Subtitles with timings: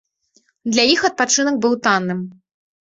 [0.71, 2.29] Для іх адпачынак быў танным.